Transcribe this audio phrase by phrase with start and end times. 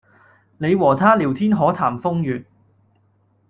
[0.57, 2.43] 你和他聊天可談風月